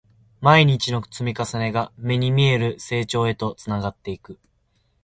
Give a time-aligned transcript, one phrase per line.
[0.41, 4.39] 毎日の積み重ねが、目に見える成長へとつながっていく